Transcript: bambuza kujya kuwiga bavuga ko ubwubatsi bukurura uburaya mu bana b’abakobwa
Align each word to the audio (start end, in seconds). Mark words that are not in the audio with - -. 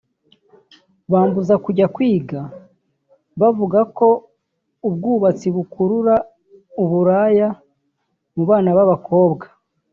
bambuza 1.11 1.53
kujya 1.65 1.85
kuwiga 1.95 2.41
bavuga 3.39 3.79
ko 3.97 4.07
ubwubatsi 4.87 5.47
bukurura 5.55 6.15
uburaya 6.83 7.47
mu 8.35 8.43
bana 8.49 8.69
b’abakobwa 8.77 9.45